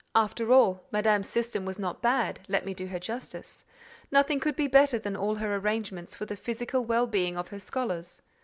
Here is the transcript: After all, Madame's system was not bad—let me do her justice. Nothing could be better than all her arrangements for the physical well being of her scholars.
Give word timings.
After 0.15 0.51
all, 0.51 0.83
Madame's 0.91 1.29
system 1.29 1.63
was 1.63 1.77
not 1.77 2.01
bad—let 2.01 2.65
me 2.65 2.73
do 2.73 2.87
her 2.87 2.97
justice. 2.97 3.65
Nothing 4.09 4.39
could 4.39 4.55
be 4.55 4.65
better 4.65 4.97
than 4.97 5.15
all 5.15 5.35
her 5.35 5.55
arrangements 5.55 6.15
for 6.15 6.25
the 6.25 6.35
physical 6.35 6.83
well 6.83 7.05
being 7.05 7.37
of 7.37 7.49
her 7.49 7.59
scholars. 7.59 8.19